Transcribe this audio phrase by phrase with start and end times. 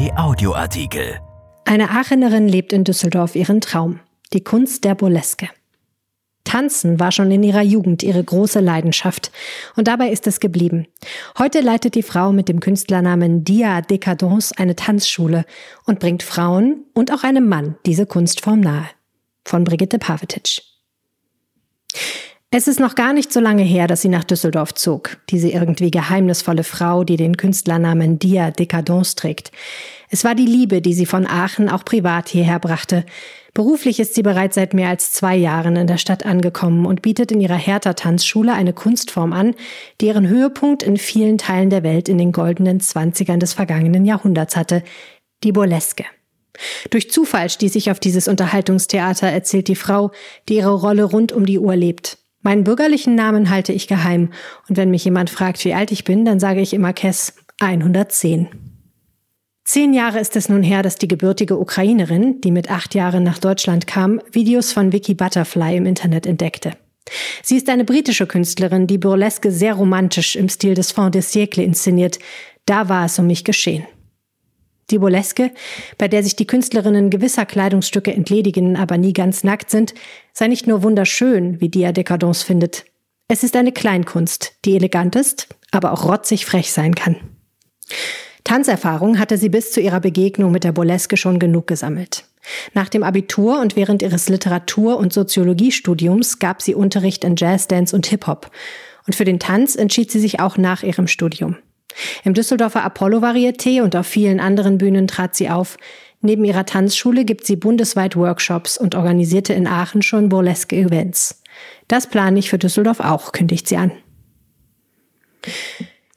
[0.00, 1.20] RP Audioartikel.
[1.66, 4.00] Eine Aachenerin lebt in Düsseldorf ihren Traum,
[4.32, 5.48] die Kunst der Burleske.
[6.44, 9.30] Tanzen war schon in ihrer Jugend ihre große Leidenschaft
[9.76, 10.86] und dabei ist es geblieben.
[11.38, 15.44] Heute leitet die Frau mit dem Künstlernamen Dia Decadence eine Tanzschule
[15.84, 18.86] und bringt Frauen und auch einem Mann diese Kunstform nahe.
[19.44, 20.62] Von Brigitte Pavetic.
[22.52, 25.92] Es ist noch gar nicht so lange her, dass sie nach Düsseldorf zog, diese irgendwie
[25.92, 29.52] geheimnisvolle Frau, die den Künstlernamen Dia Decadence trägt.
[30.08, 33.06] Es war die Liebe, die sie von Aachen auch privat hierher brachte.
[33.54, 37.30] Beruflich ist sie bereits seit mehr als zwei Jahren in der Stadt angekommen und bietet
[37.30, 39.54] in ihrer Hertha-Tanzschule eine Kunstform an,
[40.00, 44.56] die ihren Höhepunkt in vielen Teilen der Welt in den goldenen Zwanzigern des vergangenen Jahrhunderts
[44.56, 44.82] hatte,
[45.44, 46.04] die Burleske.
[46.90, 50.10] Durch Zufall stieß ich auf dieses Unterhaltungstheater, erzählt die Frau,
[50.48, 52.19] die ihre Rolle rund um die Uhr lebt.
[52.42, 54.30] Meinen bürgerlichen Namen halte ich geheim,
[54.68, 58.48] und wenn mich jemand fragt, wie alt ich bin, dann sage ich immer Kess 110.
[59.64, 63.38] Zehn Jahre ist es nun her, dass die gebürtige Ukrainerin, die mit acht Jahren nach
[63.38, 66.72] Deutschland kam, Videos von Vicky Butterfly im Internet entdeckte.
[67.42, 71.62] Sie ist eine britische Künstlerin, die Burleske sehr romantisch im Stil des Fond de Siècle
[71.62, 72.18] inszeniert.
[72.66, 73.86] Da war es um mich geschehen.
[74.90, 75.52] Die Burleske,
[75.98, 79.94] bei der sich die Künstlerinnen gewisser Kleidungsstücke entledigen, aber nie ganz nackt sind,
[80.32, 82.84] sei nicht nur wunderschön, wie Dia Decadence findet.
[83.28, 87.16] Es ist eine Kleinkunst, die elegant ist, aber auch rotzig frech sein kann.
[88.42, 92.24] Tanzerfahrung hatte sie bis zu ihrer Begegnung mit der Burleske schon genug gesammelt.
[92.74, 97.94] Nach dem Abitur und während ihres Literatur- und Soziologiestudiums gab sie Unterricht in Jazz, Dance
[97.94, 98.50] und Hip-Hop.
[99.06, 101.56] Und für den Tanz entschied sie sich auch nach ihrem Studium.
[102.24, 105.76] Im Düsseldorfer Apollo Varieté und auf vielen anderen Bühnen trat sie auf.
[106.22, 111.42] Neben ihrer Tanzschule gibt sie bundesweit Workshops und organisierte in Aachen schon burleske Events.
[111.88, 113.92] Das plane ich für Düsseldorf auch, kündigt sie an.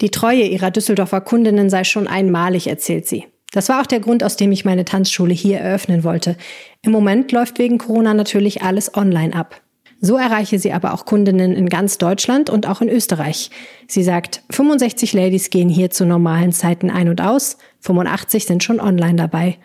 [0.00, 3.26] Die Treue ihrer Düsseldorfer Kundinnen sei schon einmalig, erzählt sie.
[3.52, 6.36] Das war auch der Grund, aus dem ich meine Tanzschule hier eröffnen wollte.
[6.82, 9.61] Im Moment läuft wegen Corona natürlich alles online ab.
[10.04, 13.50] So erreiche sie aber auch Kundinnen in ganz Deutschland und auch in Österreich.
[13.86, 18.80] Sie sagt, 65 Ladies gehen hier zu normalen Zeiten ein und aus, 85 sind schon
[18.80, 19.58] online dabei.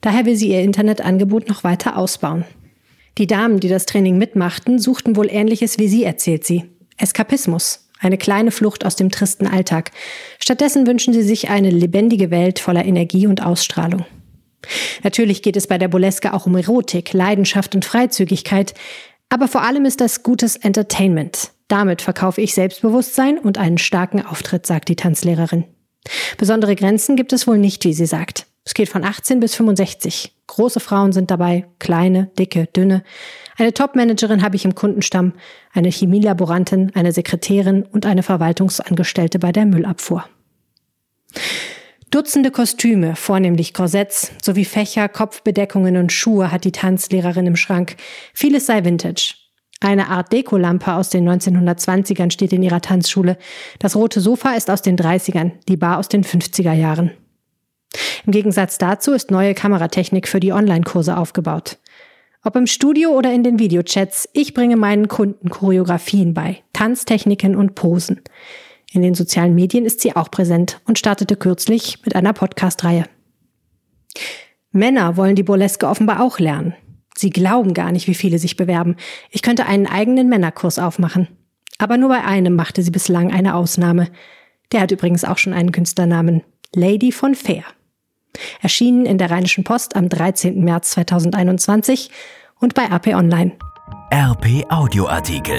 [0.00, 2.44] Daher will sie ihr Internetangebot noch weiter ausbauen.
[3.18, 6.64] Die Damen, die das Training mitmachten, suchten wohl Ähnliches wie sie, erzählt sie.
[6.96, 9.92] Eskapismus, eine kleine Flucht aus dem tristen Alltag.
[10.40, 14.04] Stattdessen wünschen sie sich eine lebendige Welt voller Energie und Ausstrahlung.
[15.04, 18.74] Natürlich geht es bei der Boleske auch um Erotik, Leidenschaft und Freizügigkeit,
[19.28, 21.50] aber vor allem ist das gutes Entertainment.
[21.68, 25.64] Damit verkaufe ich Selbstbewusstsein und einen starken Auftritt, sagt die Tanzlehrerin.
[26.36, 28.46] Besondere Grenzen gibt es wohl nicht, wie sie sagt.
[28.64, 30.32] Es geht von 18 bis 65.
[30.46, 33.02] Große Frauen sind dabei, kleine, dicke, dünne.
[33.58, 35.34] Eine Top-Managerin habe ich im Kundenstamm,
[35.72, 40.24] eine Chemielaborantin, eine Sekretärin und eine Verwaltungsangestellte bei der Müllabfuhr.
[42.14, 47.96] Dutzende Kostüme, vornehmlich Korsetts, sowie Fächer, Kopfbedeckungen und Schuhe hat die Tanzlehrerin im Schrank.
[48.32, 49.34] Vieles sei Vintage.
[49.80, 53.36] Eine Art Dekolampe aus den 1920ern steht in ihrer Tanzschule.
[53.80, 57.10] Das rote Sofa ist aus den 30ern, die Bar aus den 50er Jahren.
[58.24, 61.78] Im Gegensatz dazu ist neue Kameratechnik für die Online-Kurse aufgebaut.
[62.44, 67.74] Ob im Studio oder in den Videochats, ich bringe meinen Kunden Choreografien bei, Tanztechniken und
[67.74, 68.20] Posen.
[68.94, 73.06] In den sozialen Medien ist sie auch präsent und startete kürzlich mit einer Podcast-Reihe.
[74.70, 76.74] Männer wollen die Burleske offenbar auch lernen.
[77.16, 78.94] Sie glauben gar nicht, wie viele sich bewerben.
[79.30, 81.26] Ich könnte einen eigenen Männerkurs aufmachen.
[81.78, 84.10] Aber nur bei einem machte sie bislang eine Ausnahme.
[84.70, 86.44] Der hat übrigens auch schon einen Künstlernamen.
[86.72, 87.64] Lady von Fair.
[88.62, 90.62] Erschienen in der Rheinischen Post am 13.
[90.62, 92.10] März 2021
[92.60, 93.52] und bei AP Online.
[94.12, 95.58] RP Audioartikel.